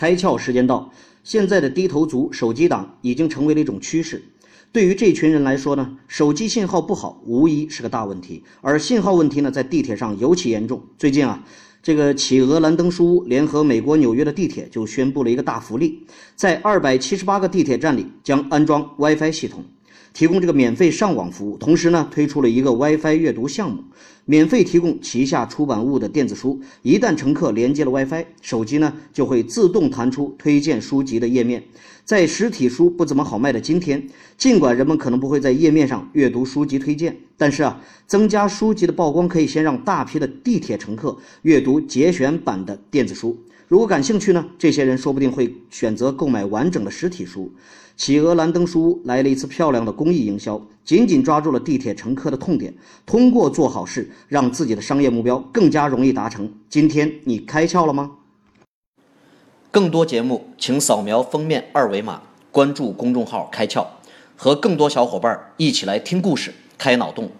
[0.00, 0.90] 开窍时间到，
[1.22, 4.22] 现在的低头族、手机党已经成为了一种趋势。
[4.72, 10.82] 对于这群人来说呢，手机信号不好无疑是个大问题，而信号问题呢，在地铁上尤其严重。
[10.96, 11.44] 最近啊，
[11.82, 19.62] 这个企鹅蓝灯书屋联合美国纽约的地铁就宣布了一个大福利，在二百七十八个地铁站里将安装 WiFi 系统。
[20.12, 23.84] 提供这个免费上网服务，同时呢，推出了一个 WiFi 阅读项目，
[24.24, 26.60] 免费提供旗下出版物的电子书。
[26.82, 31.62] 一旦乘客连接了 WiFi，手机呢就会自动弹出推荐书籍的页面。
[32.04, 34.04] 在实体书不怎么好卖的今天，
[34.36, 43.38] 尽管人们可能不会在页面上阅读书籍推荐，但是啊，增加书籍的曝光可以先让大批的地铁乘客阅读节选版的电子书。
[43.68, 47.52] 如果感兴趣呢，这些人说不定会选择购买完整的实体书。
[47.96, 52.74] 企鹅蓝灯书屋来了一次漂亮的公益营销，紧紧抓住了地铁乘客的痛点，
[53.06, 56.52] 通过做好事，让自己的商业目标更加容易达成。
[56.68, 58.12] 今天你开窍了吗？
[59.70, 63.86] 更多节目，请扫描封面二维码，关注公众号“开窍”，
[64.34, 67.30] 和更多小伙伴一起来听故事、开脑洞。